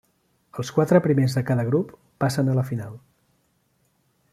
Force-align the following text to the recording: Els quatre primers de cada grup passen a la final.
Els 0.61 0.71
quatre 0.77 1.01
primers 1.07 1.37
de 1.39 1.43
cada 1.51 1.67
grup 1.69 1.93
passen 2.25 2.51
a 2.51 2.57
la 2.61 2.67
final. 2.71 2.97